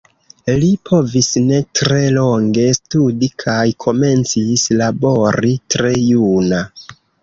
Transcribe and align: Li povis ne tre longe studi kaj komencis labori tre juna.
Li 0.61 0.69
povis 0.89 1.29
ne 1.49 1.59
tre 1.81 1.99
longe 2.17 2.65
studi 2.79 3.31
kaj 3.45 3.61
komencis 3.87 4.69
labori 4.83 5.57
tre 5.75 5.99
juna. 6.13 6.69